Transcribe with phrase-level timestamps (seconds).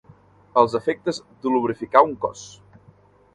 [0.61, 2.43] Els efectes d'lubrificar un cos.